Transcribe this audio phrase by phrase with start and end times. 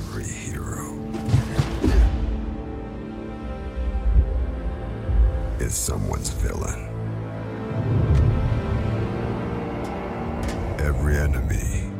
[0.00, 0.96] every hero
[5.58, 6.80] is someone's villain.
[10.78, 11.90] Every enemy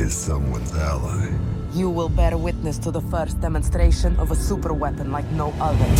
[0.00, 1.32] is someone's ally.
[1.72, 5.90] You will bear witness to the first demonstration of a super weapon like no other.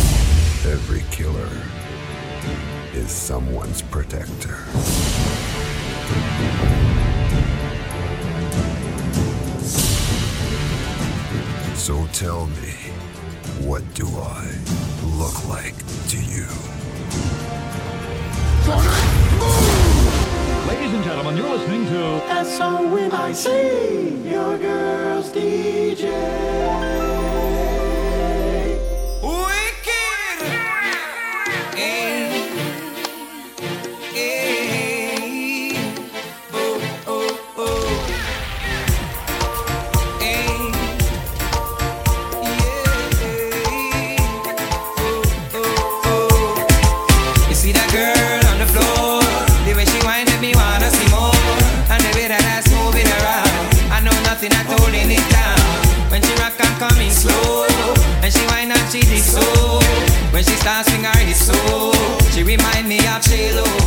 [0.71, 1.49] Every killer
[2.93, 4.55] is someone's protector.
[11.87, 12.73] So tell me,
[13.65, 14.45] what do I
[15.15, 15.73] look like
[16.09, 16.45] to you?
[20.67, 27.26] Ladies and gentlemen, you're listening to SO When I See Your Girls DJ.
[60.67, 61.93] dancing her is so.
[62.31, 63.86] She remind me of J-Lo.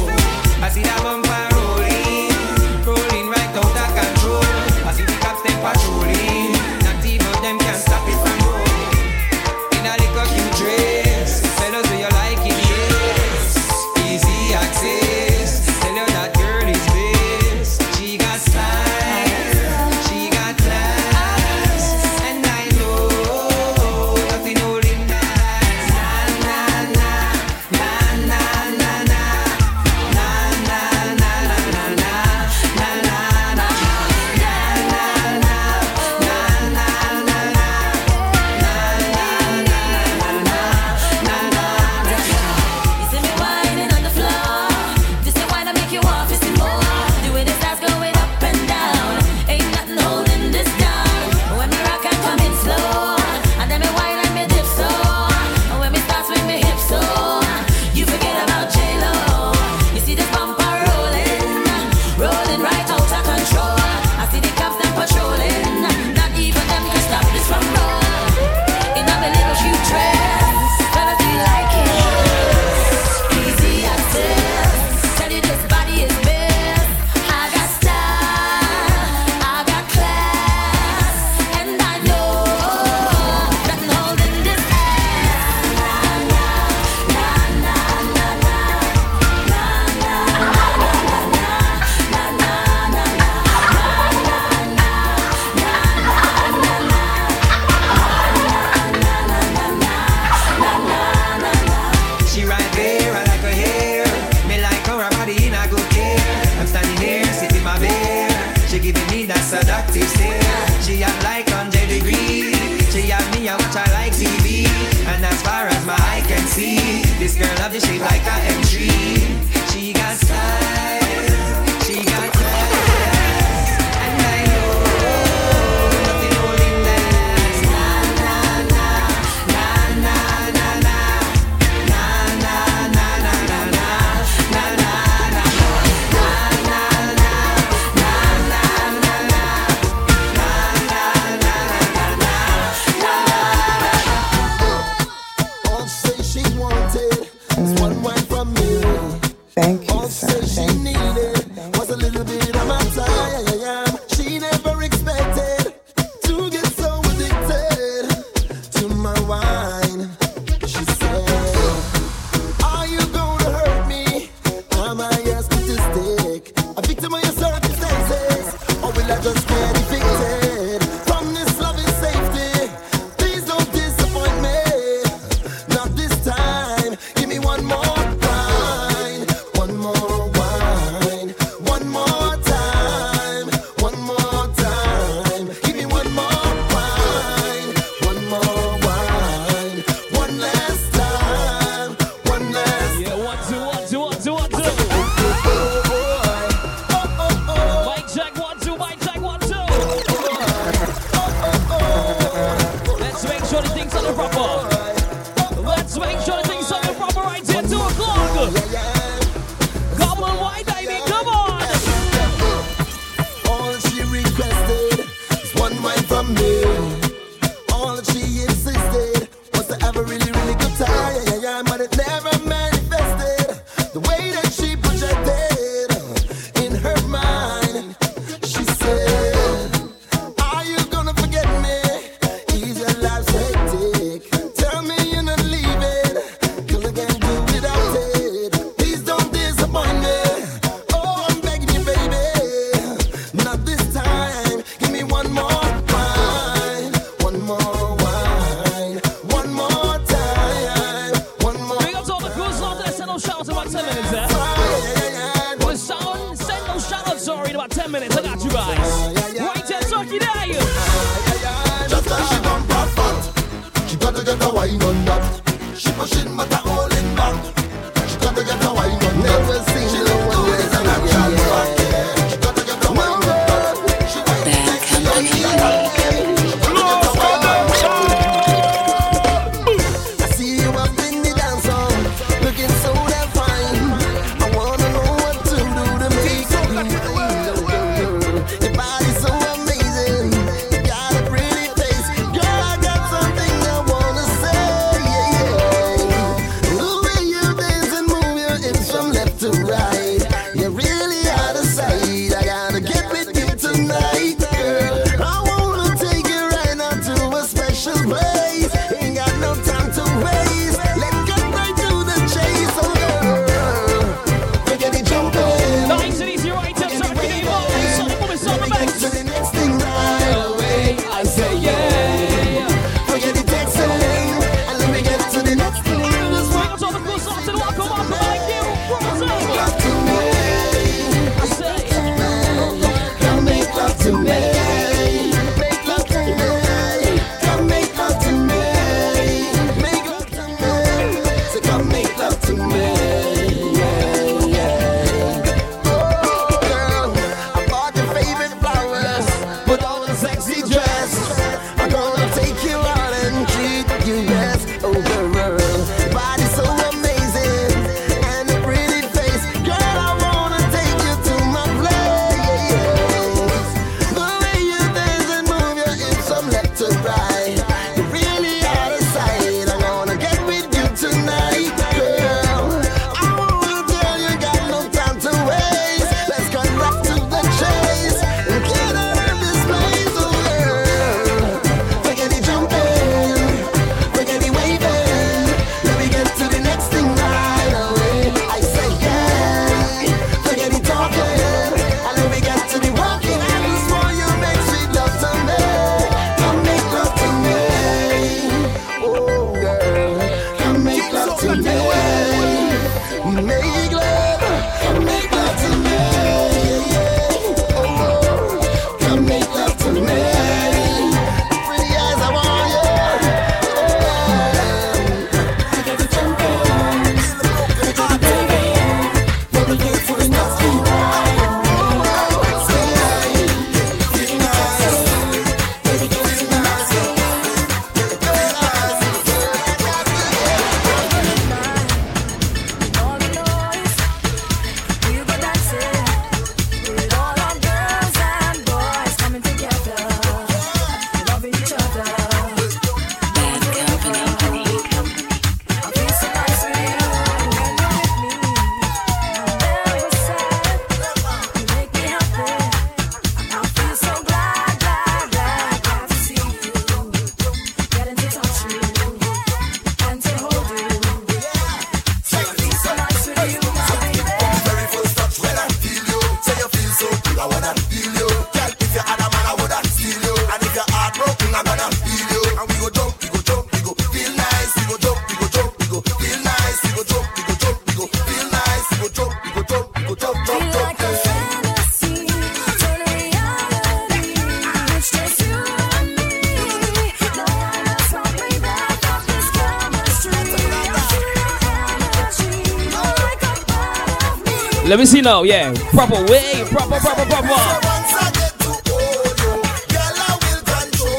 [494.91, 495.73] Let me see now, yeah.
[495.95, 497.63] Proper way, proper, proper, proper.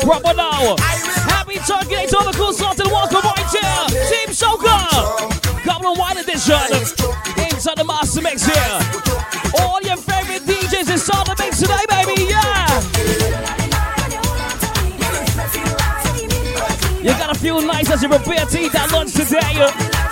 [0.03, 0.75] Proper now.
[1.31, 3.87] Happy Turkey to all the cool salt and welcome right here.
[4.11, 5.63] Team Soca.
[5.63, 6.59] Goblin wide Edition.
[7.47, 8.79] Inside the Master Mix here.
[9.61, 12.81] All your favorite DJs inside the mix today, baby, yeah.
[16.99, 20.10] You gotta feel nice as you prepare to eat that lunch today.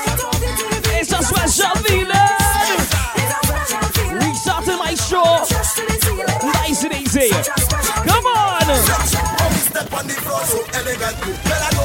[9.99, 11.33] on the floor so elegantly.
[11.43, 11.78] Well,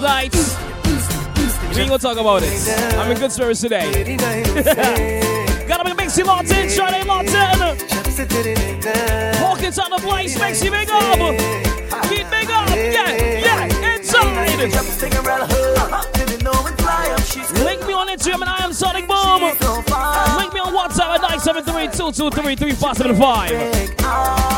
[0.00, 0.34] last night.
[1.74, 2.94] We ain't gonna talk about it.
[2.96, 4.16] I'm in good spirits today.
[5.68, 7.76] Gotta be Mixie Lawton, Sade Lawton.
[9.38, 11.18] Hawkins on the place, Mixie big up.
[12.08, 14.58] Keep big up, yeah, yeah, inside.
[17.64, 19.42] Link me on Instagram and I am Sonic Boom.
[19.42, 19.60] Link
[20.54, 24.57] me on WhatsApp at 973 223 3575.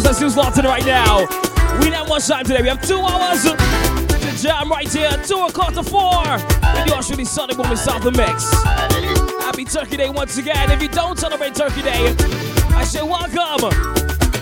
[0.00, 0.04] Send those shout outs.
[0.04, 1.26] Let's use Lawton right now.
[1.80, 2.62] We not much time today.
[2.62, 5.10] We have two hours to jam right here.
[5.24, 6.26] Two o'clock to four.
[6.26, 8.52] And you actually Sunday Woman South the Mix.
[9.44, 10.70] Happy Turkey Day once again.
[10.70, 12.14] If you don't celebrate Turkey Day,
[12.74, 13.70] I say welcome.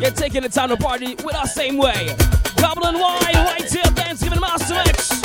[0.01, 2.15] You're taking the time to party with us same way.
[2.57, 3.83] Goblin Wine right here.
[3.83, 5.23] Thanksgiving Master Mix.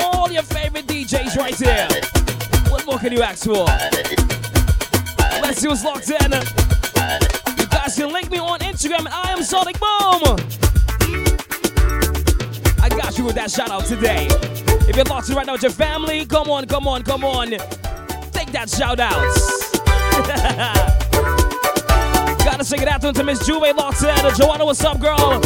[0.00, 1.88] All your favorite DJs right here.
[2.70, 3.66] What more can you ask for?
[5.40, 6.67] Let's see what's locked in.
[7.88, 10.20] Guys can link me on Instagram at I am Sonic Boom.
[12.82, 14.28] I got you with that shout out today.
[14.86, 17.48] If you're locked in right now with your family, come on, come on, come on.
[17.48, 19.16] Take that shout out.
[22.44, 24.34] Gotta sing it after to Miss Juve locked in.
[24.34, 25.40] Joanna, what's up, girl?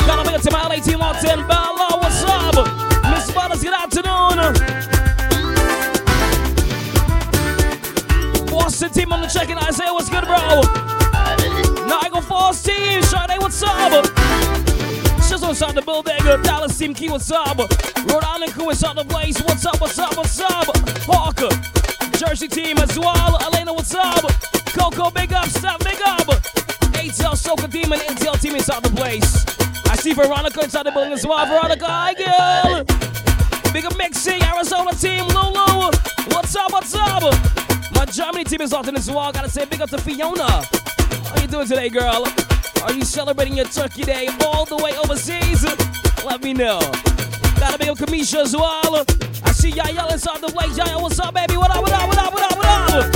[0.00, 1.46] Gotta make it to my LA team locked in.
[1.46, 2.56] Bella, what's up?
[3.12, 4.52] Miss Butters, good afternoon.
[8.50, 9.58] Boston team on the check-in.
[9.58, 10.83] Isaiah, what's good, bro?
[11.86, 13.02] Niagara Falls team.
[13.02, 14.04] Sade, what's up?
[15.20, 16.18] Shizzle inside the building.
[16.42, 17.58] Dallas team Key, what's up?
[17.58, 19.40] Rhode Island crew inside the place.
[19.42, 20.66] What's up, what's up, what's up?
[21.06, 21.48] Parker.
[22.16, 23.38] Jersey team as well.
[23.42, 24.24] Elena, what's up?
[24.66, 25.46] Coco, big up.
[25.46, 26.26] Steph, big up.
[26.94, 29.44] ATL Soca team and ATL team inside the place.
[29.90, 31.46] I see Veronica inside the building as well.
[31.46, 32.84] Veronica, hi, girl.
[33.72, 35.90] Big up Mixing, Arizona team, Lulu.
[36.32, 37.22] What's up, what's up?
[37.92, 39.32] My Germany team is in as well.
[39.32, 40.62] Gotta say big up to Fiona.
[41.24, 42.26] How you doing today, girl?
[42.82, 45.64] Are you celebrating your turkey day all the way overseas?
[46.24, 46.80] Let me know.
[47.58, 49.04] Gotta be on Kamisha as well.
[49.44, 50.66] I see Yaya inside the way.
[50.74, 51.56] Yaya, what's up, baby?
[51.56, 53.12] What up, what up, what up, what up, what up?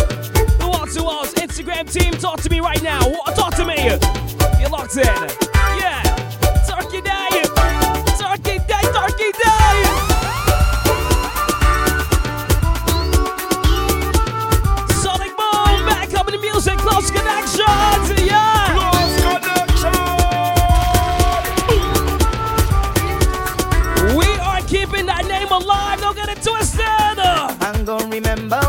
[0.58, 3.00] The Walk to Walls Instagram team, talk to me right now.
[3.34, 3.76] Talk to me.
[4.60, 5.04] You're locked in.
[5.04, 6.02] Yeah.
[6.66, 7.42] Turkey day.
[8.18, 10.18] Turkey day, turkey day.
[28.21, 28.68] remember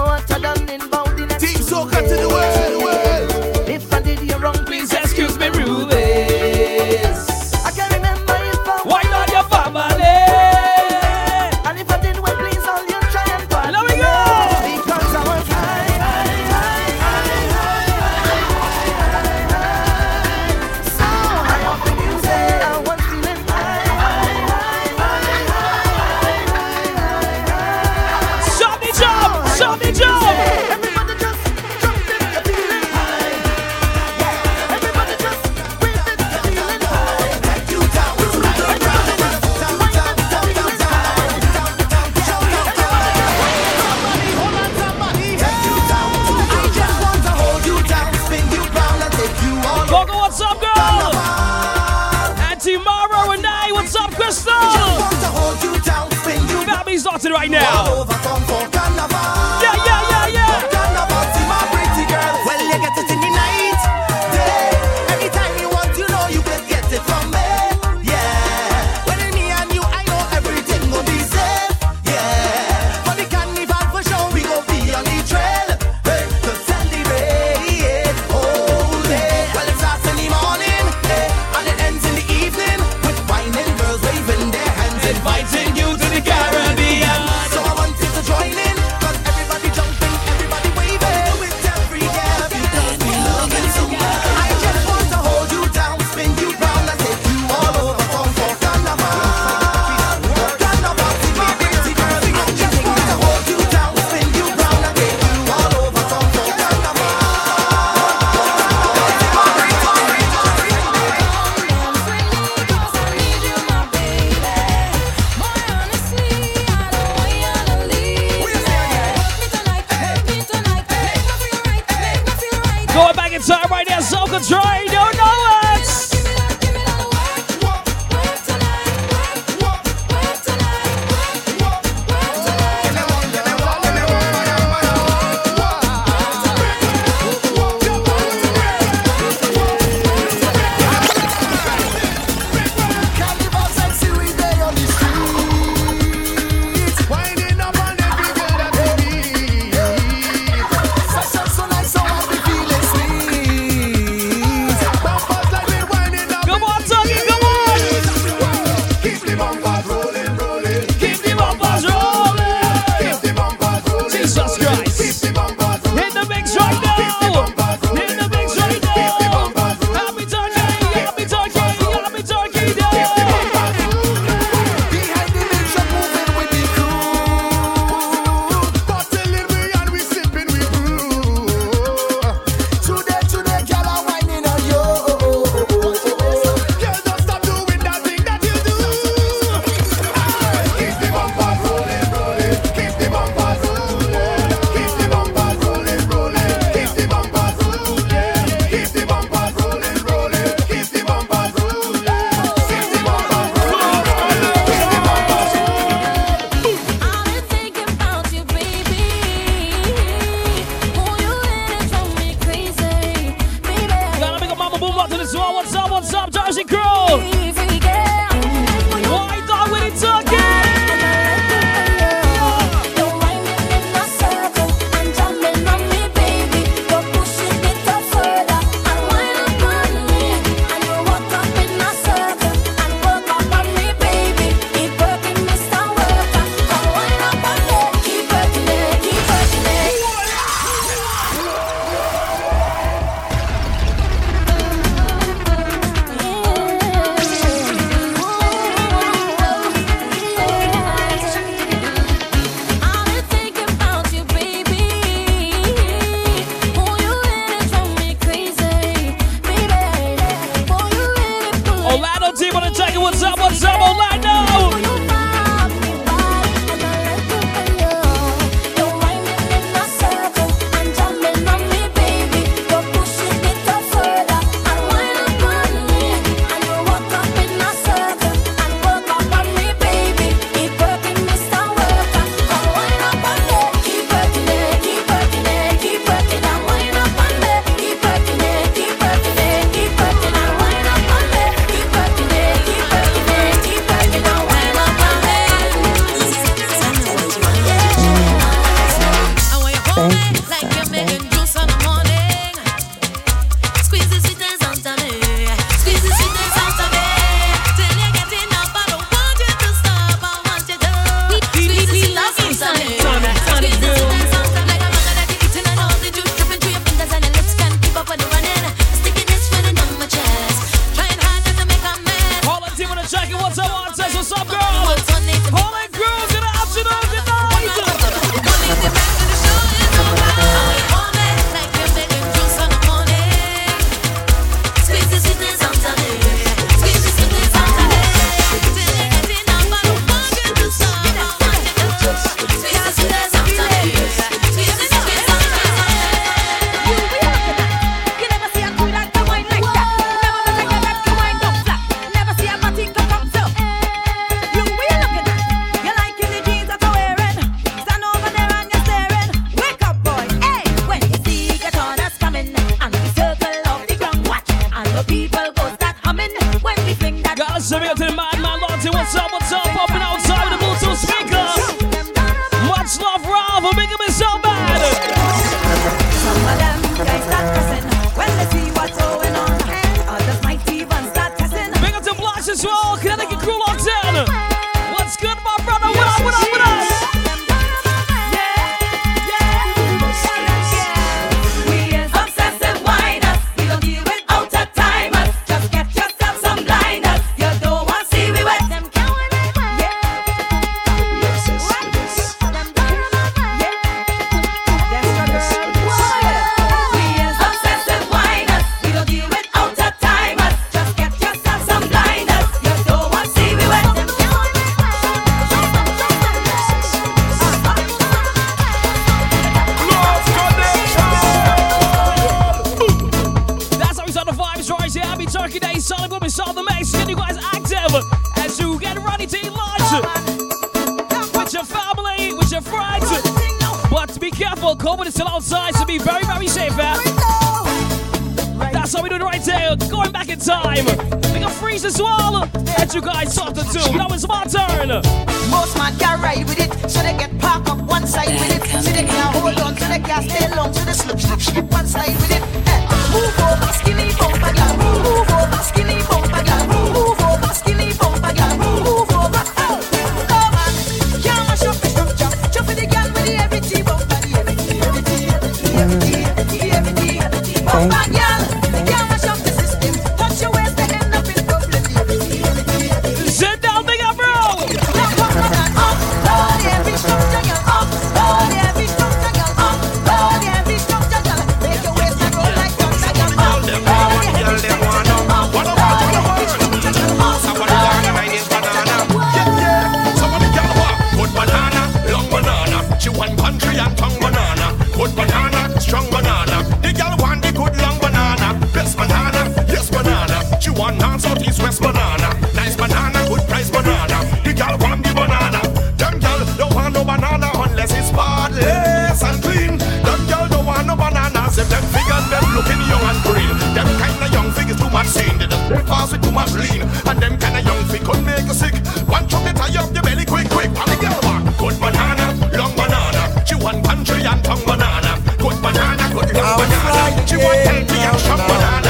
[527.30, 528.88] She want healthy and sharp banana?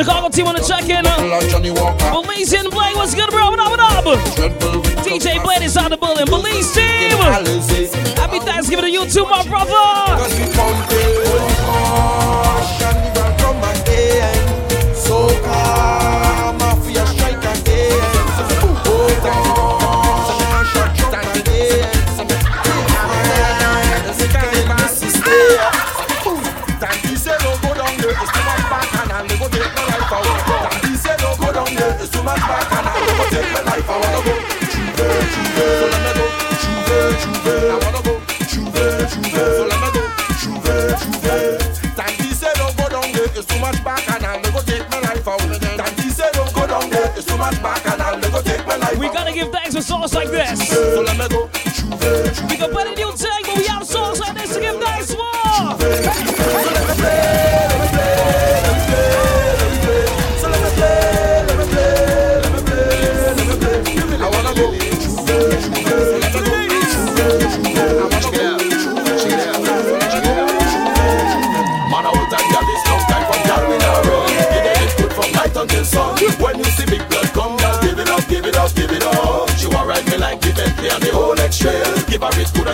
[0.00, 1.04] Chicago team on the check in.
[1.04, 3.50] Belize and Blake, what's good, bro?
[3.50, 4.04] What up, what up?
[5.04, 6.24] DJ Blade is on the building.
[6.24, 7.18] Belize team.
[8.16, 11.49] Happy Thanksgiving to you too, my brother.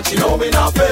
[0.07, 0.86] She know me not fail.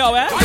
[0.00, 0.39] know it.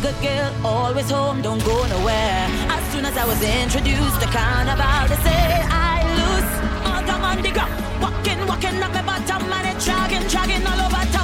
[0.00, 2.46] good girl, always home, don't go nowhere.
[2.68, 6.50] As soon as I was introduced, the carnival, they say I lose.
[6.86, 7.72] All on the ground,
[8.02, 11.17] walking, walking up my bottom, and it's dragging, dragging all over town.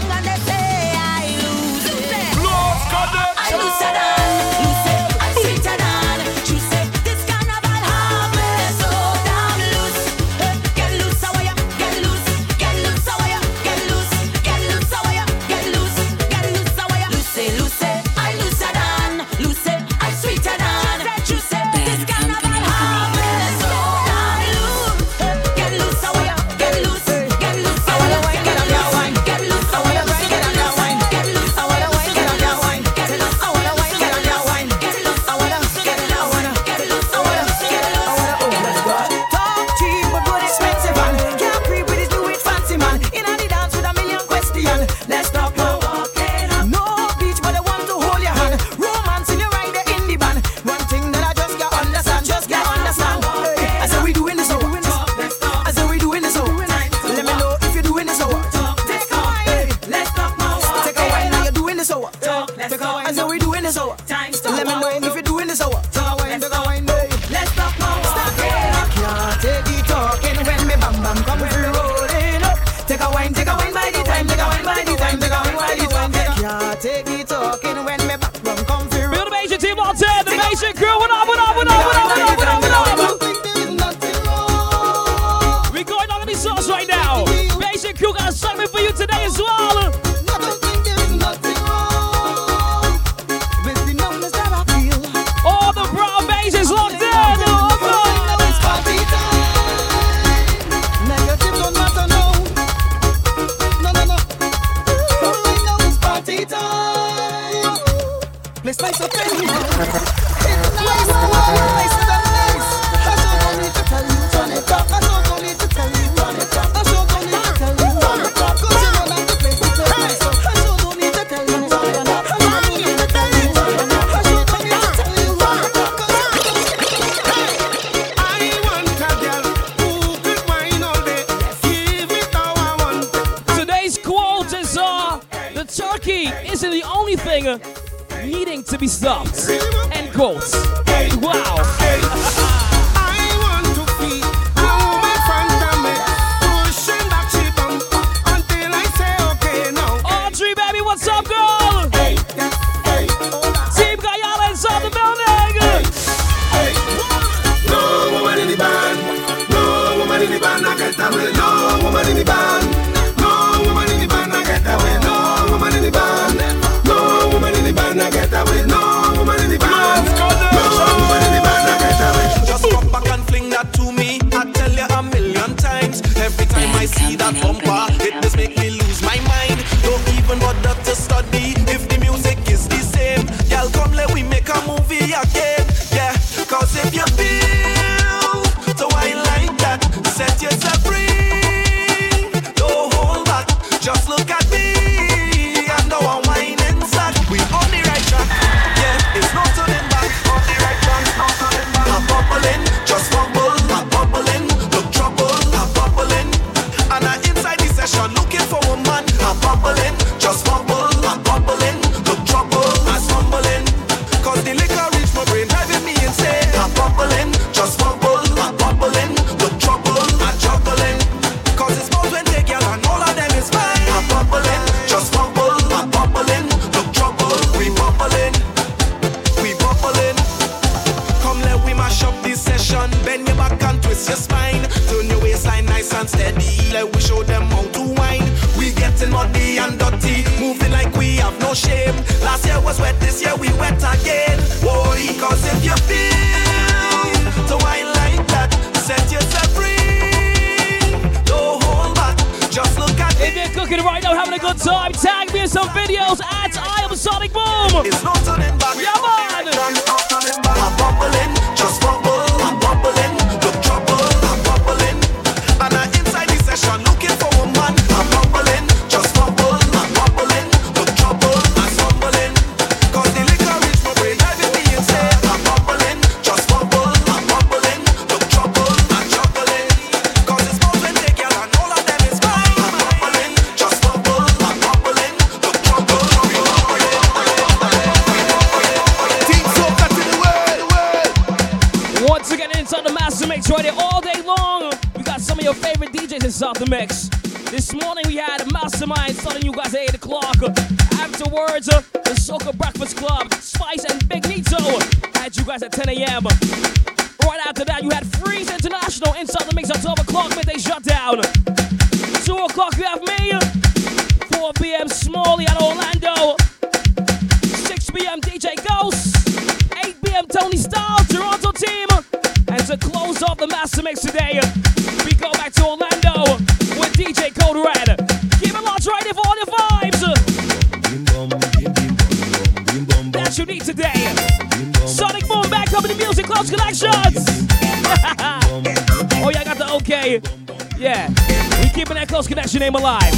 [342.64, 343.13] Name alive.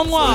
[0.00, 0.29] Vamos lá!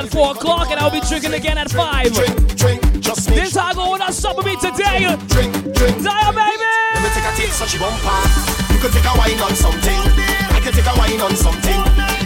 [0.00, 2.12] At 4 o'clock and I'll be drinking again at 5.
[2.12, 5.04] Drink, drink, just make This song will not stop with me today.
[5.28, 5.96] Drink, drink.
[6.00, 6.72] Dire baby.
[6.96, 8.20] Let me take a taste, such a bumper.
[8.72, 10.00] You can take a wine on something.
[10.56, 11.80] I can take a wine on something.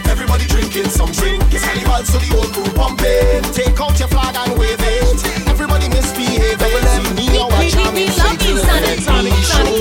[0.06, 1.42] Everybody drinking something.
[1.50, 3.42] It's carnival, so the old crew pumping.
[3.50, 5.18] Take out your flag and wave it.
[5.50, 6.84] Everybody misbehaving.
[6.94, 8.10] See me or a jamming.
[8.14, 9.74] Sonic, Sonic, Sonic.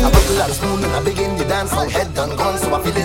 [0.00, 1.72] I buckle out a spoon and I begin the dance.
[1.72, 2.96] My head done gone, so I feel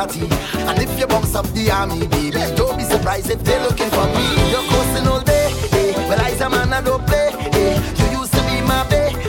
[0.00, 0.20] party.
[0.54, 4.06] And if you bounce up the army, baby, don't be surprised if they're looking for
[4.16, 4.26] me.
[4.50, 5.92] You're coasting all day, hey.
[6.08, 7.76] Well, I's a man, I don't play, hey.
[8.00, 9.20] You used to be my baby.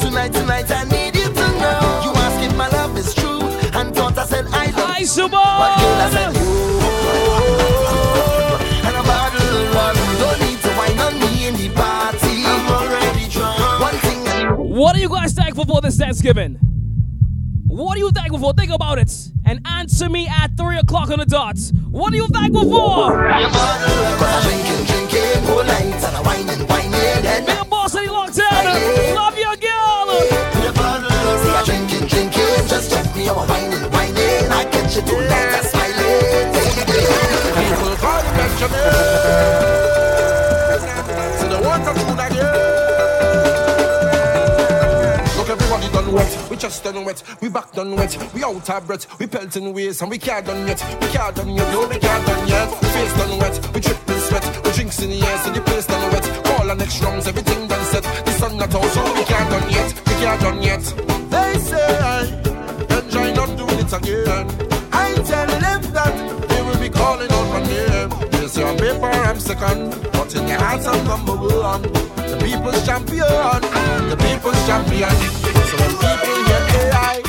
[0.00, 1.80] Tonight, tonight, I need you to know.
[2.04, 3.40] You ask if my love is true,
[3.78, 5.28] and thought I said I love you.
[5.28, 6.48] But girl, I said you.
[8.88, 9.96] And a bottle of rum.
[10.20, 12.44] Don't need to wine on me in the party.
[12.44, 13.80] I'm already drunk.
[13.80, 16.58] One thing I What are you guys thankful for this Thanksgiving?
[17.66, 18.52] What are you thankful for?
[18.52, 19.10] Think about it.
[19.50, 21.58] And answer me at 3 o'clock on the dot.
[21.90, 23.26] What are you thankful for?
[24.46, 25.42] drinking, drinking
[27.26, 28.06] and up boss, in.
[28.06, 30.06] Love your girl.
[31.42, 32.68] See, I drinking, drinking.
[32.68, 34.52] Just check me, whining, whining.
[34.54, 35.02] I catch you
[35.66, 36.54] smiling.
[37.58, 37.90] People
[38.70, 38.78] me.
[41.40, 41.58] So the.
[45.36, 46.50] Look, everybody done wet.
[46.50, 47.22] We just done wet.
[47.60, 48.16] Back done wet.
[48.32, 49.18] We out of breath.
[49.20, 50.82] We pelting ways and we can't done yet.
[51.02, 51.70] We can't done yet.
[51.70, 52.68] No, we can't done yet.
[52.72, 53.74] Face done wet.
[53.74, 54.64] We dripping sweat.
[54.64, 56.24] We drinks in the air, so the place done wet.
[56.42, 58.02] Call the next rounds, everything done set.
[58.24, 59.92] The sun not out, so we can't done yet.
[60.06, 60.80] We can't done yet.
[61.28, 62.32] They say,
[62.96, 64.46] enjoy not doing it again.
[64.90, 68.08] I tell them that they will be calling out my name.
[68.30, 71.82] They say on paper I'm second, but in your heart I'm number one.
[71.82, 73.60] The people's champion,
[74.08, 75.12] the people's champion.
[75.12, 77.19] So when people hear AI,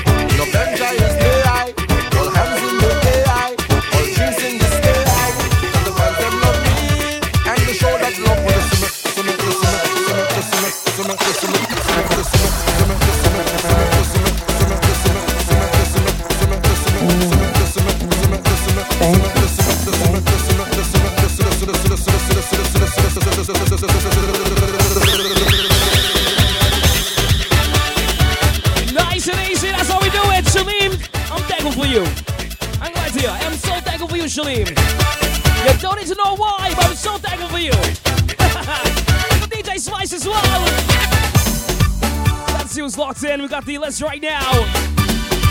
[43.21, 43.41] locked in.
[43.41, 44.51] We got the list right now.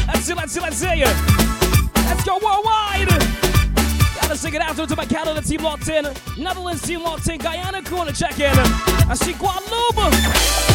[0.07, 1.05] Let's see, let's see, let's see.
[1.95, 3.09] Let's go worldwide.
[4.17, 6.07] Gotta sing it out to my Canada team locked in.
[6.39, 7.39] Netherlands team locked in.
[7.39, 8.57] Guyana crew check in.
[9.09, 10.11] I see Guadeloupe,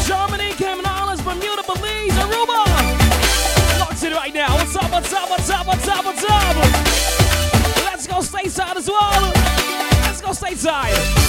[0.08, 3.80] Germany, Cayman Islands, Bermuda, Belize, Aruba.
[3.80, 4.56] Locked in right now.
[4.56, 6.56] What's up, what's up, what's up, what's up, what's up?
[7.84, 9.34] Let's go stateside as well.
[10.04, 11.25] Let's go stateside.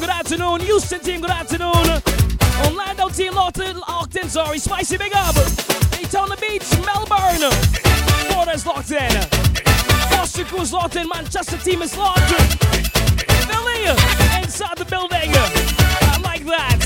[0.00, 0.60] good afternoon.
[0.60, 2.02] Houston team, good afternoon.
[2.64, 4.58] Orlando team, Lawton, Lockton, sorry.
[4.58, 5.34] Spicy, big up.
[5.90, 7.50] Daytona Beach, Melbourne.
[8.28, 9.10] Florida's locked in.
[10.10, 11.06] Foster Crew's locked in.
[11.08, 12.20] Manchester team is locked.
[13.48, 13.84] Philly
[14.40, 15.30] inside the building.
[15.34, 16.78] I like that.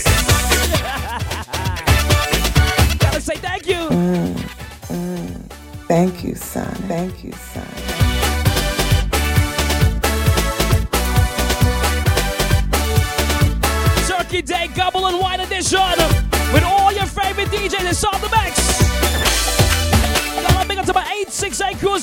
[3.01, 3.89] Gotta say thank you.
[3.91, 4.35] Mm,
[4.89, 5.51] mm.
[5.87, 6.75] Thank you, son.
[6.89, 7.74] Thank you, son.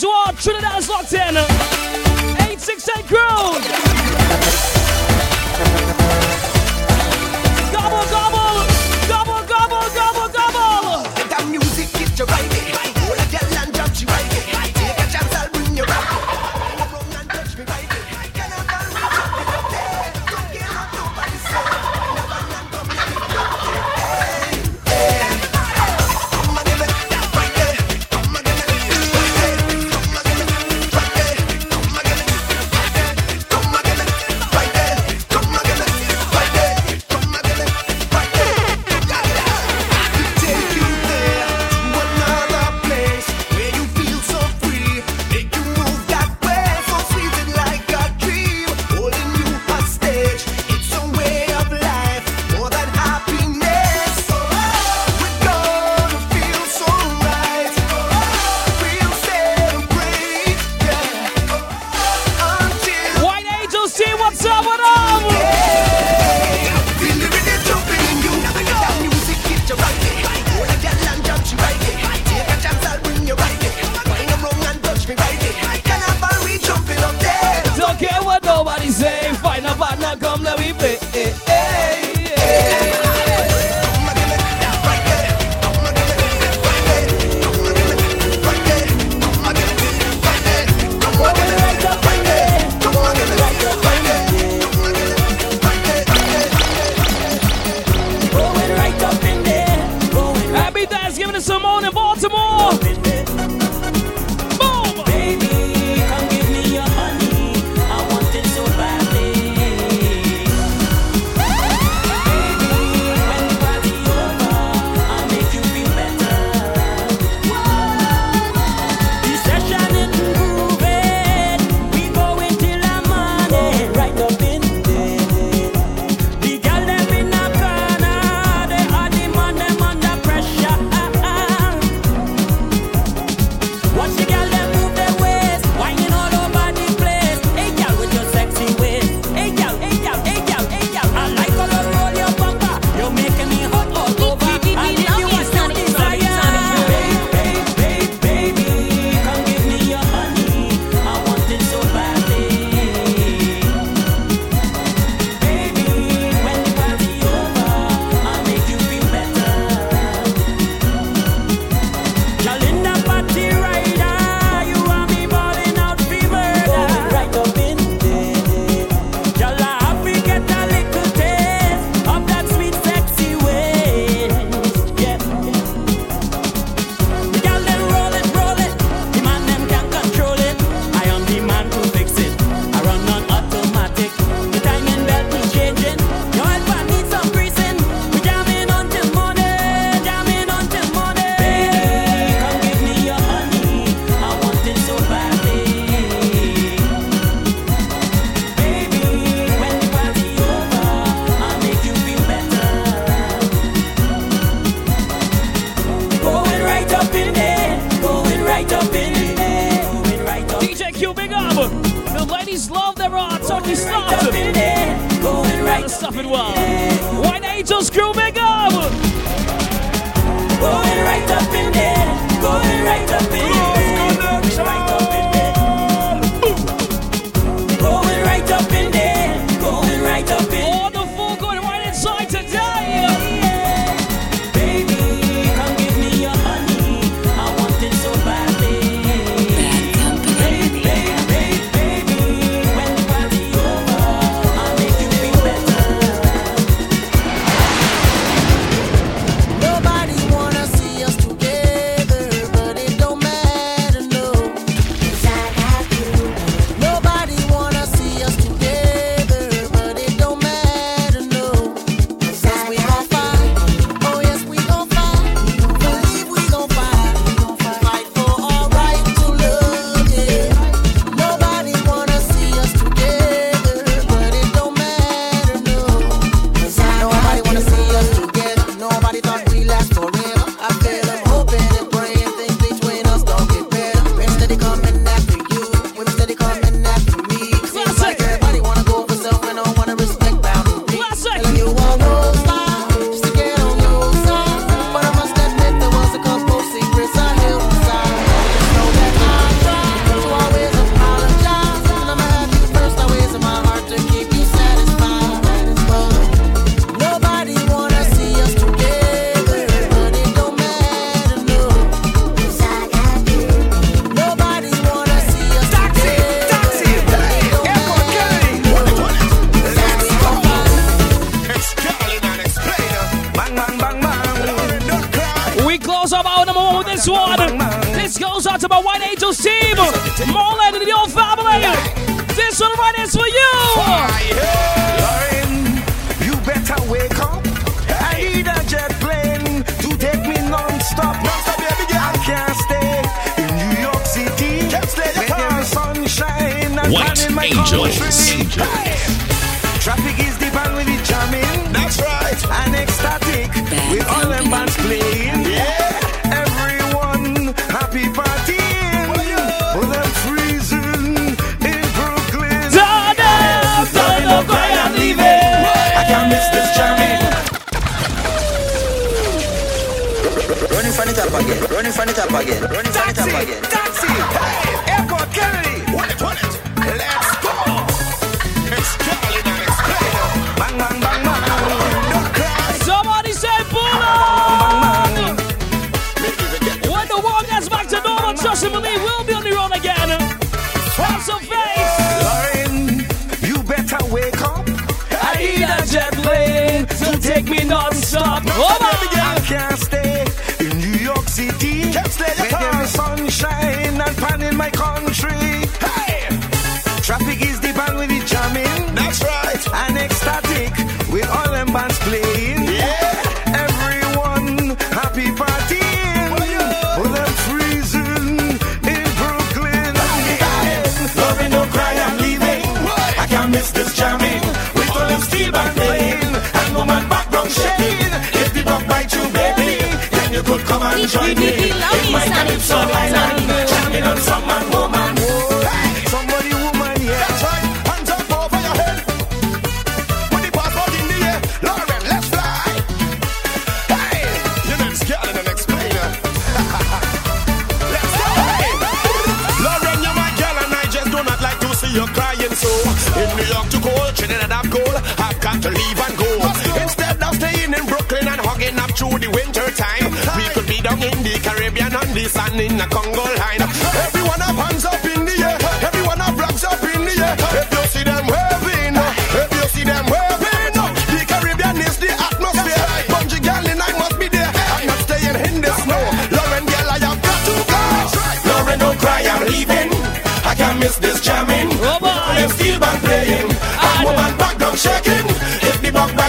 [0.01, 1.80] 868 crews who are Trinidad's locked in.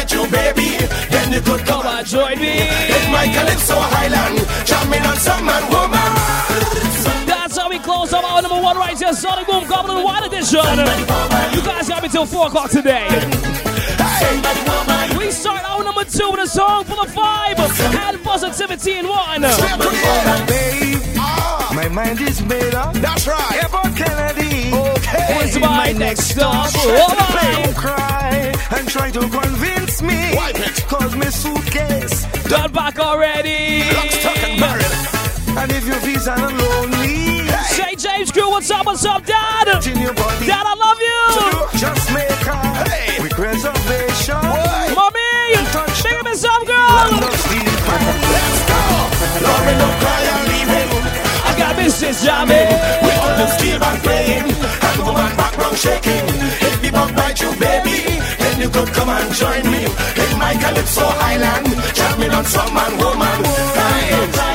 [0.09, 2.61] The you, baby, then you could come and join me.
[2.61, 7.27] In my Calypso Highland, jamming on some man, woman.
[7.27, 10.61] That's how we close up our number one right here, Sonic Boom Goblin White Edition.
[11.55, 13.09] You guys got me till 4 o'clock today.
[15.19, 19.43] We start our number two with a song full of vibe and positivity in one.
[21.23, 22.95] Babe, my mind is made up.
[22.95, 23.65] That's right.
[23.65, 24.73] About Kennedy.
[24.75, 25.41] Okay.
[25.41, 26.71] Who's my next stop?
[26.75, 30.35] Oh, Don't cry and try to convince me.
[30.37, 30.85] Wipe it.
[30.87, 32.27] Cause my suitcase.
[32.49, 33.85] Done back already.
[33.95, 35.59] Lock, stock, and barrel.
[35.59, 37.49] And if you feel sad and lonely.
[37.69, 39.67] Say James Crew, what's up, what's up, Dad?
[39.85, 40.15] Your.
[40.15, 41.79] Dad, I love you.
[41.79, 43.23] Just make her hey.
[43.23, 44.37] with reservation.
[44.95, 45.57] Mommy,
[46.03, 47.09] big up yourself, girl.
[47.21, 48.81] Let's go.
[49.45, 50.42] Lauren, don't cry,
[51.93, 52.13] I'm leaving.
[52.13, 52.69] I got business jamming.
[53.03, 54.49] With all the steel band playing.
[54.83, 56.25] And woman background shaking.
[56.61, 59.85] If the bug bite you, baby, then you could come and join me.
[59.85, 61.67] In my Calypso Island.
[61.95, 63.43] Jamming on some man, woman.
[63.43, 64.52] Girl,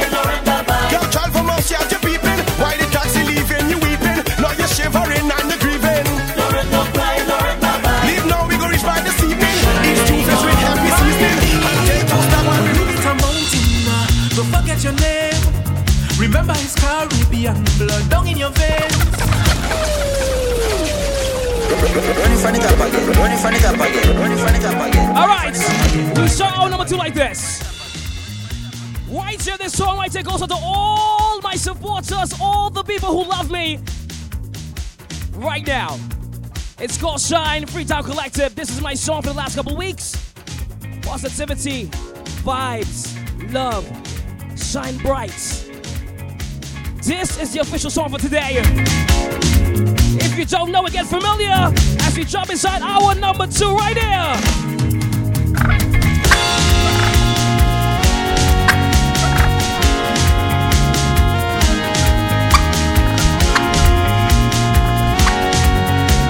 [17.38, 18.98] Caribbean blood down in your veins.
[22.18, 23.12] Running from it up again.
[23.14, 24.20] Running from it up again.
[24.20, 25.18] Running from it up again.
[25.18, 27.64] All right, we start our number two like this.
[29.10, 33.10] Right here, this song right here goes out to all my supporters, all the people
[33.10, 33.80] who love me
[35.34, 36.00] right now.
[36.80, 38.56] It's called Shine, Freetown Collective.
[38.56, 40.34] This is my song for the last couple weeks.
[41.02, 41.86] Positivity,
[42.44, 43.14] vibes,
[43.54, 43.86] love,
[44.60, 45.67] shine bright.
[47.08, 48.62] This is the official song for today.
[50.20, 53.96] If you don't know it, get familiar as we jump inside our number two right
[53.96, 54.36] here.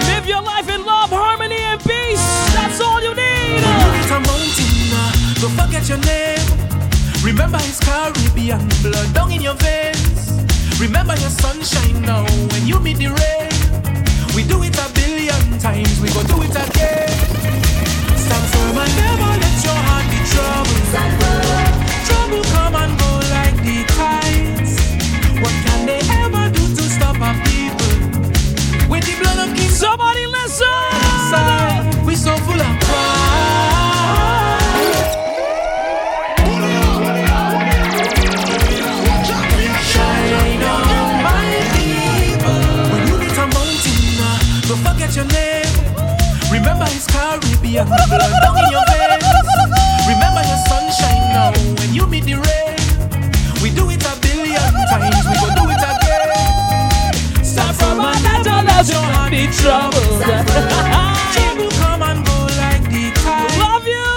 [0.06, 2.22] Live your life in love, harmony, and peace.
[2.70, 2.80] It's
[4.12, 5.12] a mountain, uh,
[5.42, 6.38] don't forget your name.
[7.24, 9.97] Remember his Caribbean blood down in your veins.
[10.80, 13.50] Remember your sunshine now when you meet the rain.
[14.36, 17.10] We do it a billion times, we go do it again.
[18.16, 20.86] Stand firm and never let your heart be troubled.
[22.06, 24.78] Trouble come and go like the tides.
[25.42, 27.94] What can they ever do to stop our people?
[28.88, 32.06] With the blood of kings, somebody listen.
[32.06, 32.87] We so full of
[46.52, 48.10] Remember it's Caribbean blood
[48.42, 49.24] down in your veins.
[50.08, 52.76] Remember your sunshine now when you meet the rain.
[53.62, 57.44] We do it a billion times, we go do it again.
[57.44, 60.24] Start from a little, let your heart be troubled.
[61.36, 63.52] Trouble come and go like the tide.
[63.60, 64.08] Love you.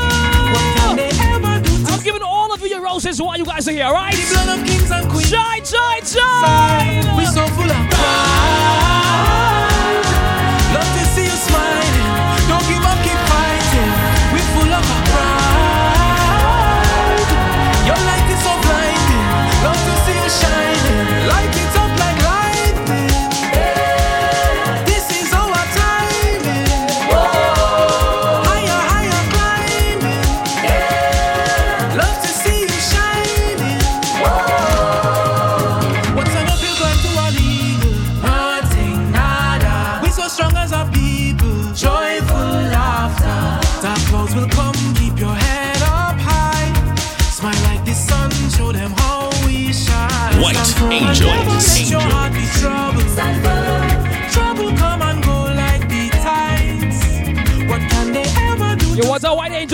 [0.54, 3.44] What can they ever do to I'm giving all of you your roses while you
[3.44, 4.14] guys are here, alright?
[4.14, 5.28] the blood of kings and queens?
[5.28, 7.16] Shine, shine, shine.
[7.16, 9.69] We so full of pride.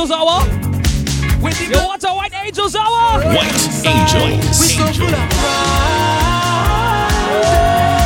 [0.06, 0.46] Angels hour?
[1.42, 1.66] With the
[2.04, 3.22] a white angels hour?
[3.34, 3.54] White
[3.84, 4.38] angels.
[4.60, 6.30] We're so full of pride.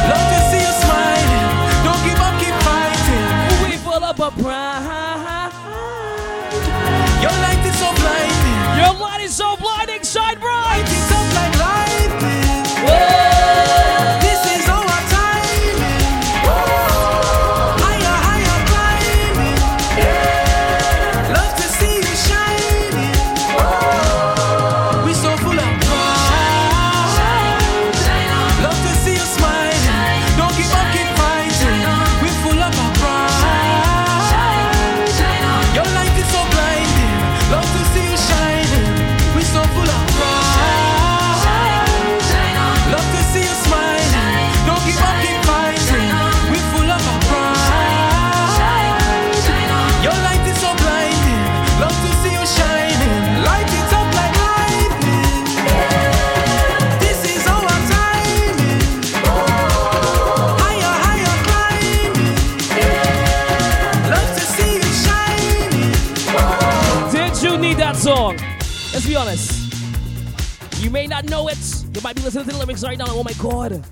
[0.08, 1.48] Love to see you smiling.
[1.84, 3.26] Don't give up, keep fighting.
[3.64, 5.52] We full of pride.
[7.20, 8.80] Your light is so blinding.
[8.80, 10.89] Your light is so blinding, shine bright.
[72.30, 73.06] To the lyrics right now.
[73.08, 73.84] Oh my god.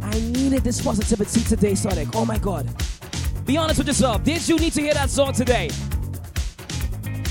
[0.00, 2.06] I needed this positivity today, Sonic.
[2.14, 2.68] Oh my god.
[3.46, 4.22] Be honest with yourself.
[4.22, 5.68] Did you need to hear that song today?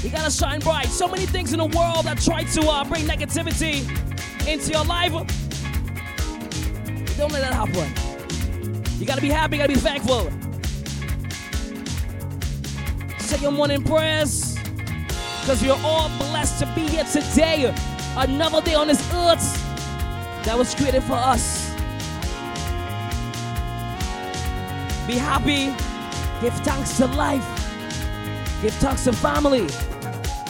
[0.03, 0.87] You gotta shine bright.
[0.87, 3.87] So many things in the world that try to uh, bring negativity
[4.45, 5.13] into your life.
[7.15, 8.99] Don't let that happen.
[8.99, 10.29] You gotta be happy, you gotta be thankful.
[13.19, 14.57] Say your morning prayers.
[15.39, 17.73] Because you're all blessed to be here today.
[18.17, 19.66] Another day on this earth
[20.47, 21.69] that was created for us.
[25.05, 25.75] Be happy.
[26.39, 27.43] Give thanks to life.
[28.61, 29.67] Give thanks to family.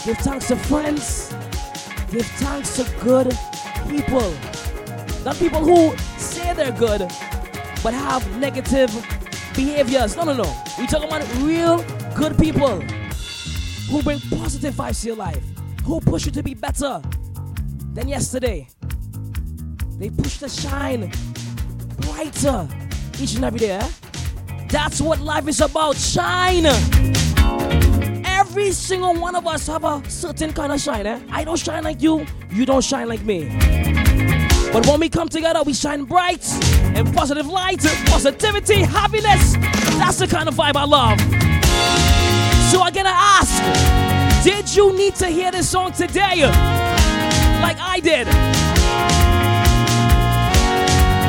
[0.05, 1.33] Give thanks to friends.
[2.11, 3.35] Give thanks to good
[3.89, 4.31] people.
[5.25, 7.01] Not people who say they're good,
[7.81, 8.91] but have negative
[9.55, 10.15] behaviors.
[10.15, 10.63] No, no, no.
[10.77, 11.83] We talking about real
[12.13, 12.81] good people
[13.89, 15.43] who bring positive vibes to your life,
[15.83, 17.01] who push you to be better
[17.95, 18.67] than yesterday.
[19.97, 21.11] They push to shine
[22.01, 22.67] brighter
[23.19, 23.71] each and every day.
[23.71, 23.89] eh?
[24.69, 25.95] That's what life is about.
[25.95, 26.65] Shine.
[28.25, 31.07] Every single one of us have a certain kind of shine.
[31.07, 31.19] Eh?
[31.31, 32.25] I don't shine like you.
[32.51, 33.49] You don't shine like me.
[34.71, 36.45] But when we come together, we shine bright
[36.95, 39.53] and positive light, positivity, happiness.
[39.97, 41.19] That's the kind of vibe I love.
[42.71, 46.41] So I'm gonna ask, did you need to hear this song today?
[47.61, 48.27] Like I did.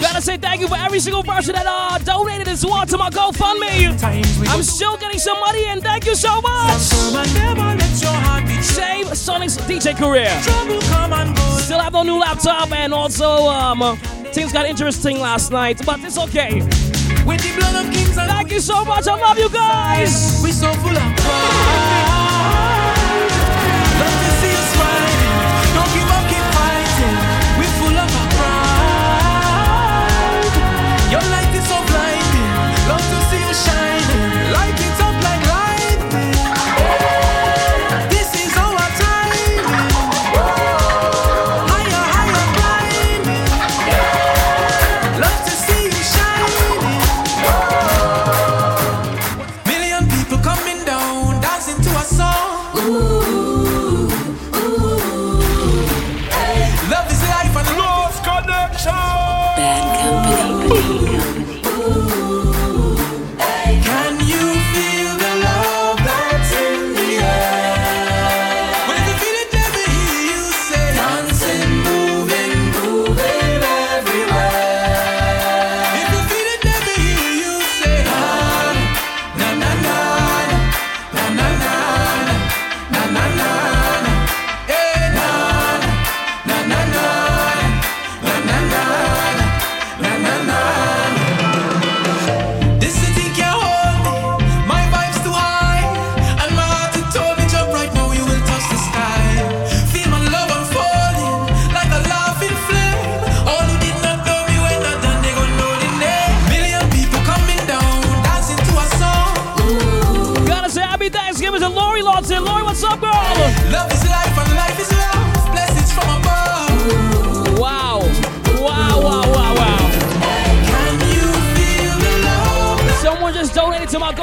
[0.00, 3.10] Gotta say thank you for every single person that uh, donated this award to my
[3.10, 3.98] GoFundMe.
[4.48, 6.80] I'm still getting some money and thank you so much.
[8.62, 10.28] Save Sonic's DJ career.
[11.60, 13.96] Still have no new laptop and also um,
[14.32, 16.60] things got interesting last night, but it's okay.
[18.28, 19.06] Thank you so much.
[19.08, 20.40] I love you guys.
[20.44, 22.15] We so full of pride.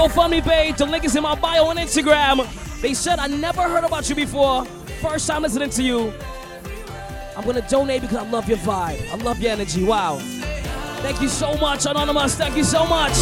[0.04, 0.76] GoFundMe page.
[0.76, 2.46] The link is in my bio on Instagram.
[2.82, 4.66] They said, I never heard about you before.
[5.02, 6.12] First time listening to you.
[7.38, 9.10] I'm going to donate because I love your vibe.
[9.10, 9.86] I love your energy.
[9.86, 10.18] Wow.
[11.00, 12.36] Thank you so much, Anonymous.
[12.36, 13.14] Thank you so much.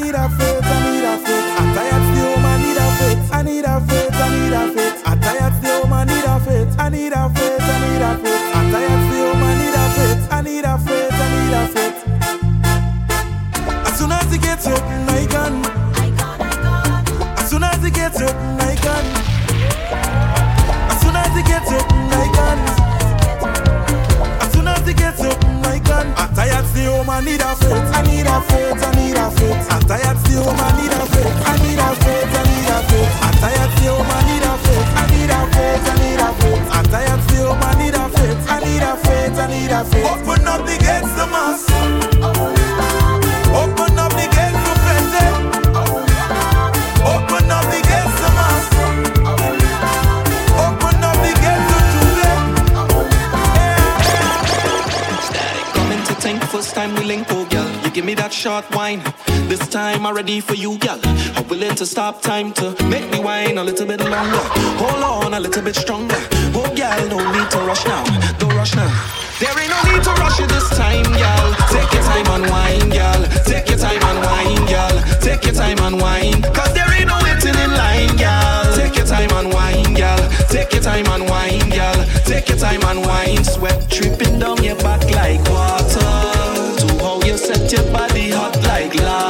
[0.00, 0.49] mira feliz.
[30.38, 31.34] I need a faith.
[31.46, 33.12] I need a faith, I need a faith.
[33.20, 34.88] I tired home, I need a faith.
[34.94, 36.62] I need a faith, I need a faith.
[36.70, 37.90] I tired home, I need.
[38.50, 40.04] I need a faith, I need a faith.
[40.06, 41.64] Open up the gates to mass.
[43.54, 45.24] Open up the gates to plenty.
[45.24, 45.32] Eh?
[47.12, 48.64] Open up the gates to mass.
[50.64, 52.38] Open up the gates to eh?
[55.74, 57.70] Coming to think first time we link, oh girl.
[57.84, 59.02] You give me that short wine.
[59.60, 60.98] This time I'm ready for you, girl.
[61.36, 64.42] I'm willing to stop time to make me wine a little bit longer.
[64.80, 66.16] Hold on a little bit stronger.
[66.56, 68.02] Oh girl, no need to rush now.
[68.38, 68.88] Don't rush now.
[69.38, 71.48] There ain't no need to rush it this time, girl.
[71.68, 73.20] Take your time and wine, girl.
[73.44, 74.96] Take your time and wine, girl.
[75.20, 76.40] Take your time and wine.
[76.56, 78.64] Cause there ain't no waiting in line, girl.
[78.74, 80.22] Take your time and wine, girl.
[80.48, 82.00] Take your time and wine, girl.
[82.24, 83.44] Take your time and wine.
[83.44, 86.16] Sweat dripping down your back like water.
[86.80, 89.29] To how you set your body hot like lava.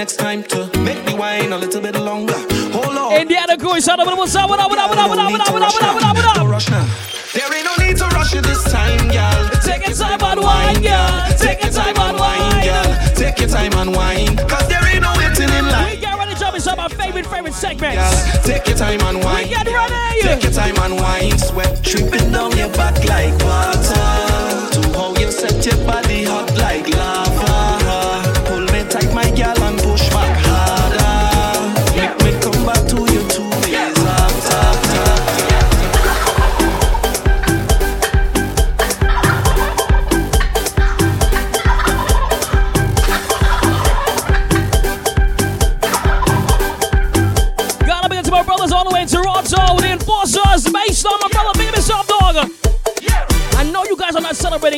[0.00, 2.38] Next time to make the wine a little bit longer.
[2.72, 3.20] Hold on.
[3.20, 5.40] Indiana Goy, shout out, what's up, what up, what up, what up, what up, what
[5.40, 6.34] up, what up, what up, what up, what up?
[6.36, 6.86] Don't rush now.
[7.34, 9.50] There ain't no need to rush it this time, girl.
[9.62, 11.10] Take your time and wine, girl.
[11.38, 13.14] Take your time and wine, girl.
[13.14, 14.36] Take your time and wine.
[14.48, 14.79] Cause there
[17.24, 17.96] favorite, favorite segments.
[17.96, 19.44] Girl, take your time and wine.
[19.44, 20.20] We get ready.
[20.22, 21.38] Take your time and wine.
[21.38, 23.79] Sweat dripping down your back like water.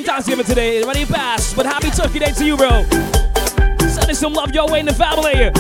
[0.03, 0.15] St.
[0.15, 0.83] Thanksgiving today.
[0.85, 2.83] Money pass, but happy Turkey Day to you, bro.
[3.87, 5.51] Sending some love your way in the family.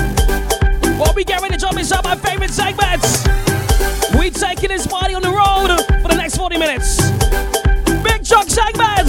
[0.98, 3.24] While we get ready to jump of my favorite segments,
[4.18, 7.10] we taking this party on the road for the next 40 minutes.
[8.02, 9.08] Big Chuck segment!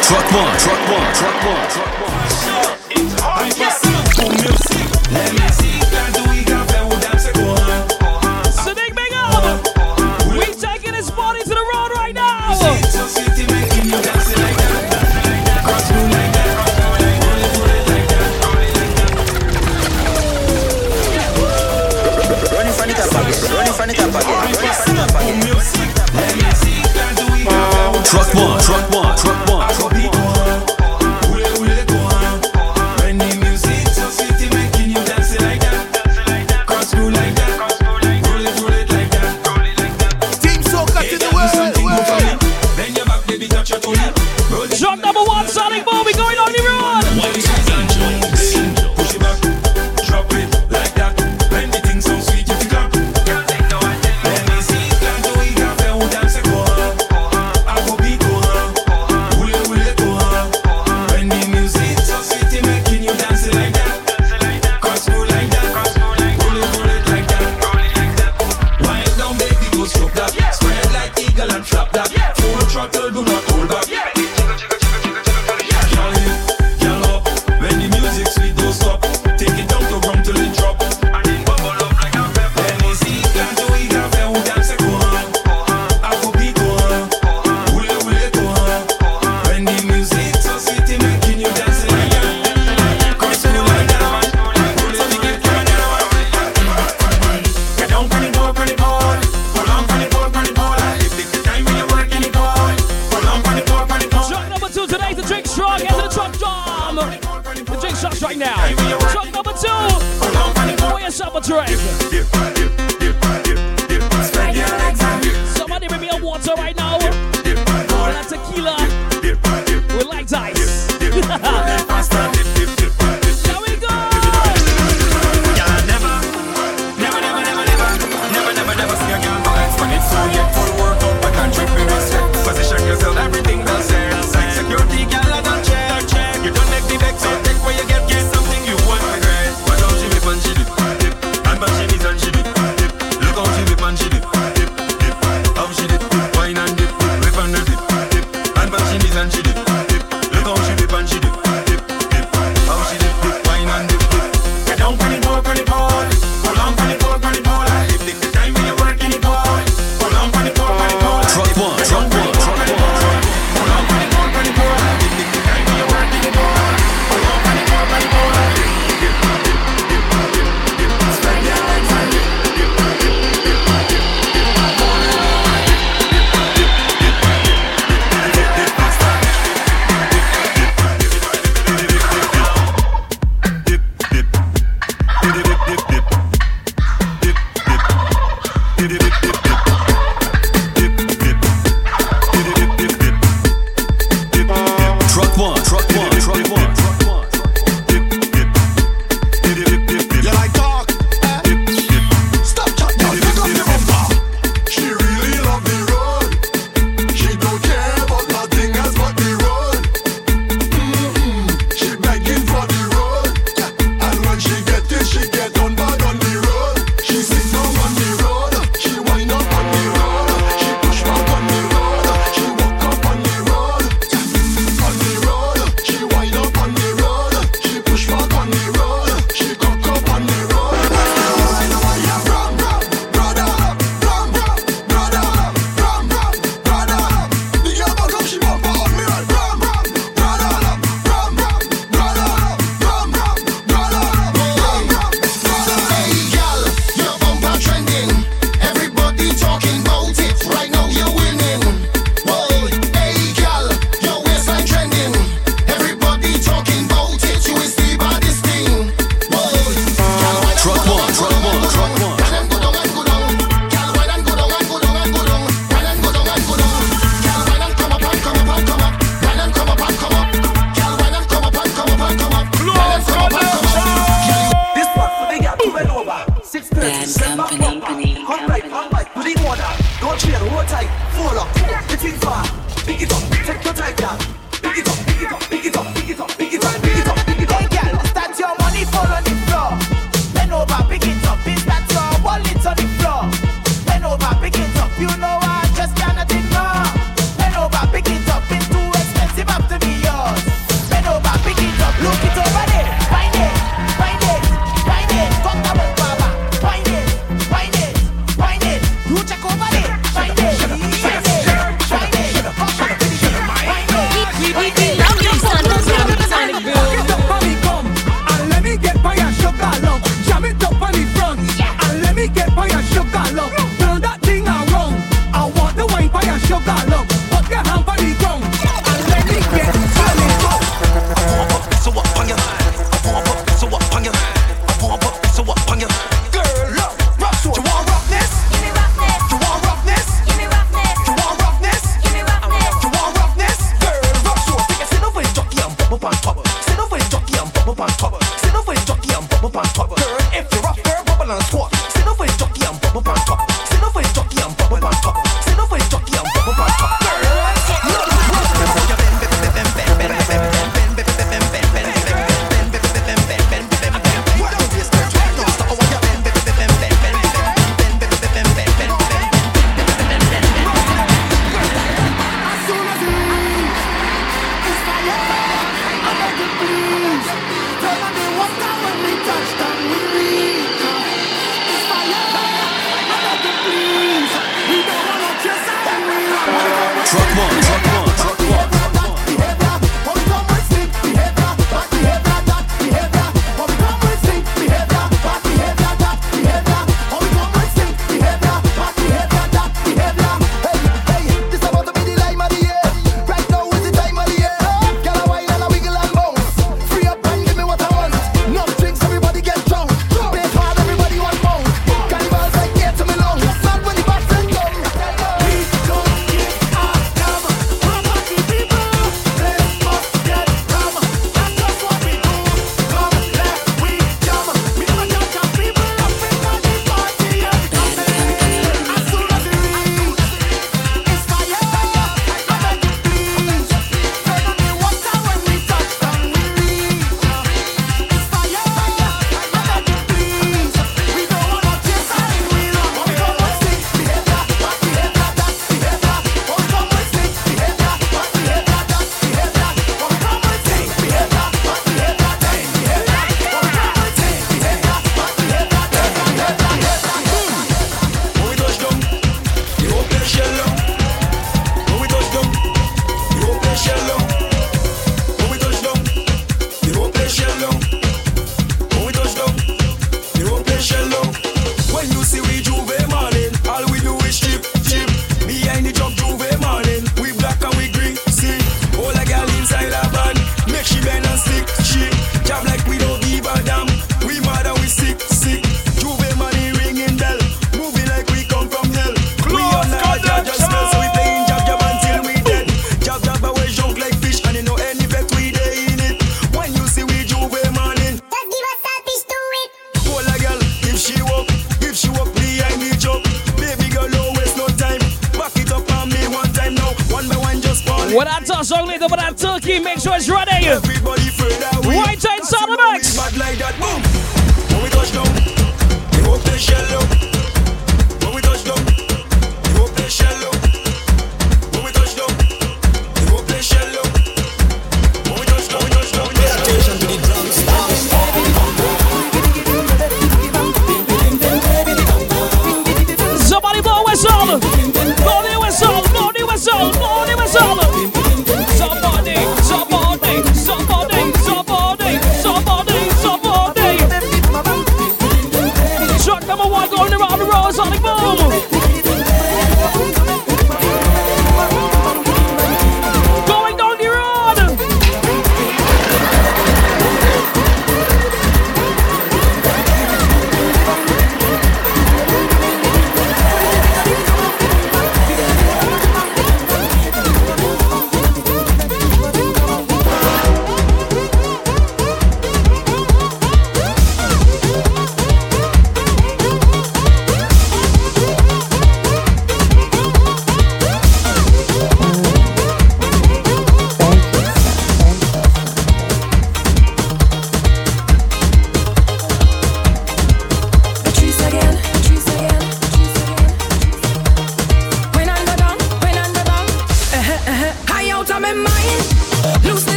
[0.00, 1.93] Truck one, truck one, truck one, truck one.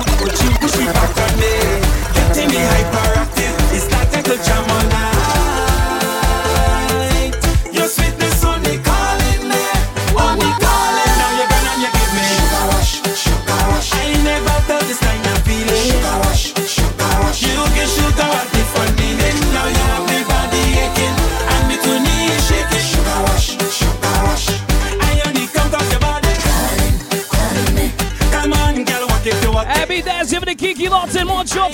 [0.00, 1.15] motivo de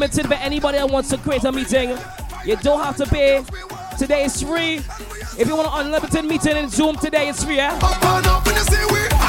[0.00, 1.90] limited, but anybody that wants to create a meeting,
[2.46, 3.44] you don't have to pay.
[3.98, 4.76] Today is free.
[5.38, 7.78] If you want an unlimited meeting in Zoom today, it's free, yeah?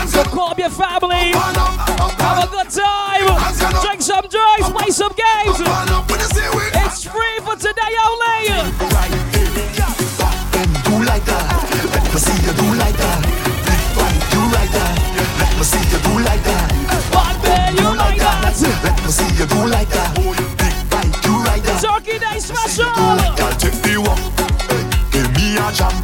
[0.08, 1.34] So call up your family.
[1.36, 3.84] Have a good time.
[3.84, 5.91] Drink some drinks, play some games.
[25.74, 26.01] jam.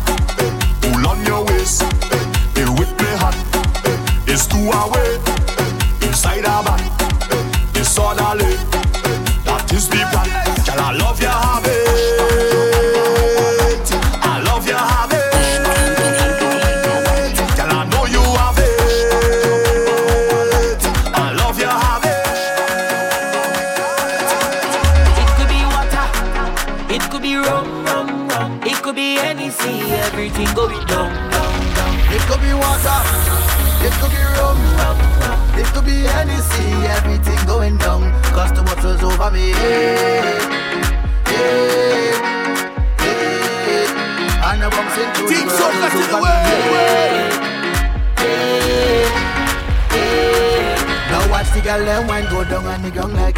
[51.77, 53.36] girl them wine go down on the ground like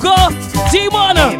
[0.00, 0.32] ATL
[0.68, 1.37] Soca,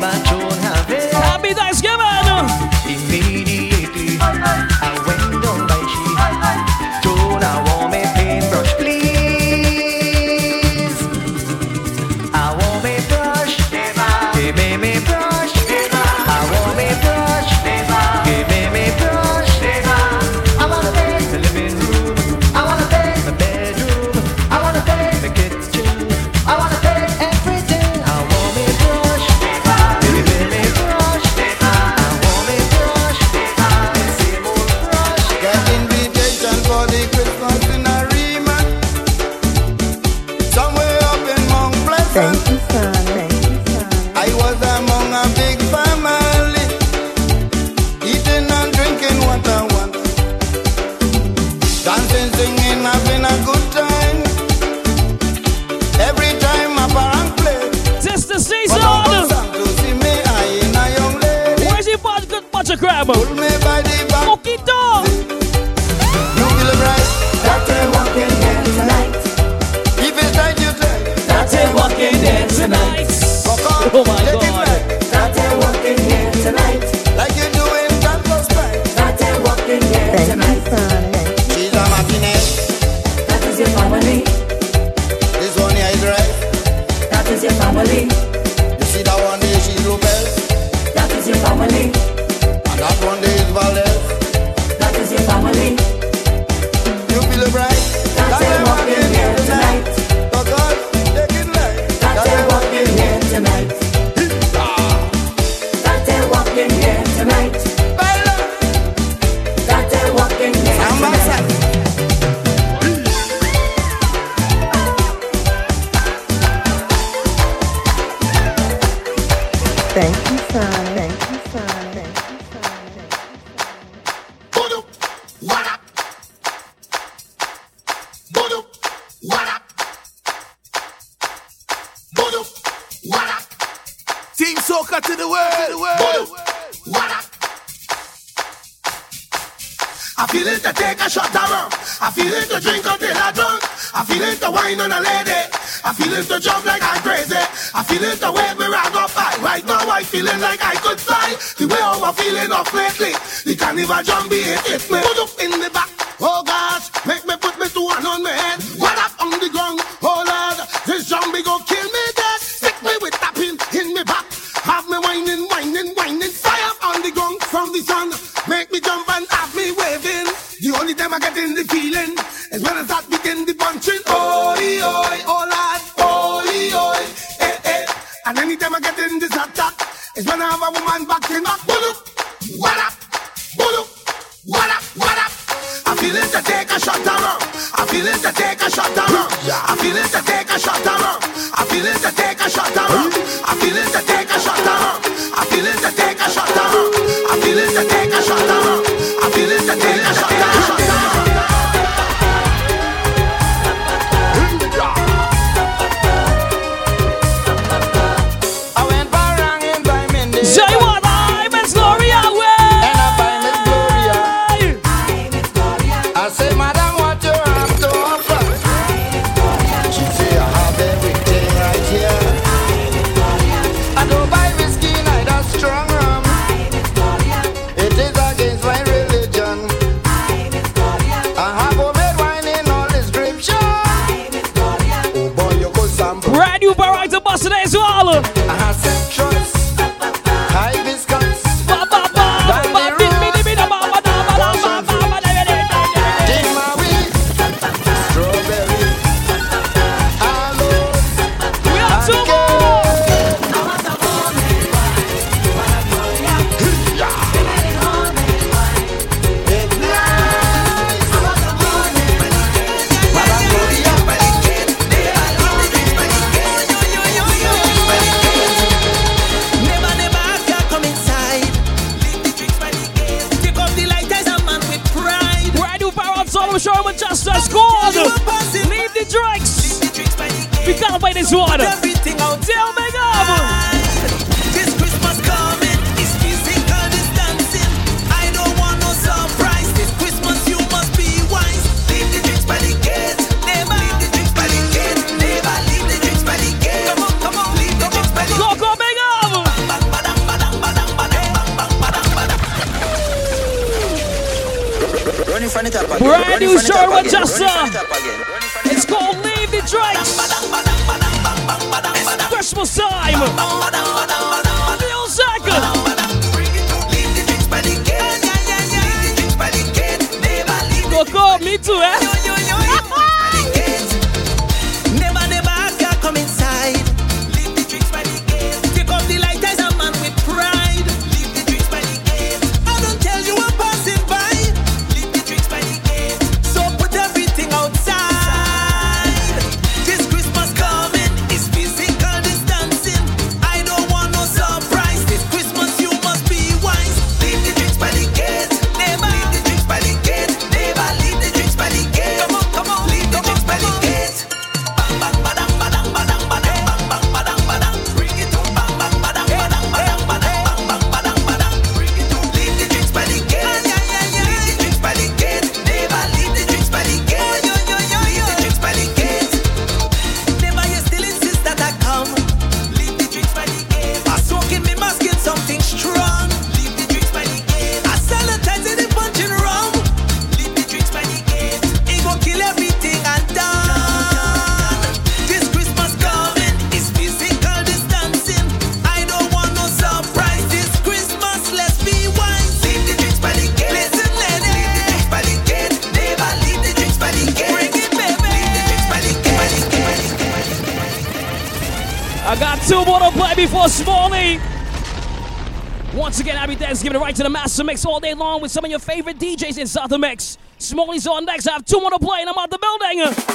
[408.09, 410.39] day long with some of your favorite DJs in South Mix.
[410.59, 411.47] Smalley's on next.
[411.47, 413.28] I have two more to play, and I'm out the building.